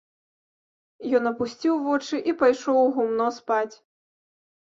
[1.19, 3.75] Ён апусціў вочы і пайшоў у гумно спаць.